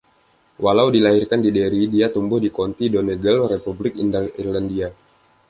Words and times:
Walau 0.63 0.87
dilahirkan 0.95 1.39
di 1.45 1.49
Derry, 1.57 1.83
dia 1.95 2.07
tumbuh 2.15 2.39
di 2.45 2.49
County 2.57 2.85
Donegal, 2.95 3.37
Republik 3.53 3.93
Irlandia. 4.41 4.89